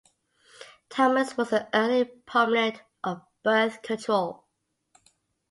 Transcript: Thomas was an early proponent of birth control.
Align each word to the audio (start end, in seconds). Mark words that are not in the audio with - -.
Thomas 0.89 1.37
was 1.37 1.53
an 1.53 1.67
early 1.75 2.05
proponent 2.05 2.81
of 3.03 3.21
birth 3.43 3.83
control. 3.83 4.47